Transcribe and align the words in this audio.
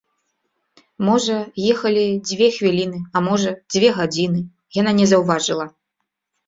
Можа, 1.09 1.35
ехалі 1.73 2.05
дзве 2.31 2.49
хвіліны, 2.57 2.99
а 3.15 3.25
можа, 3.29 3.55
дзве 3.75 3.93
гадзіны, 4.01 4.39
яна 4.81 4.91
не 5.03 5.11
заўважыла. 5.15 5.65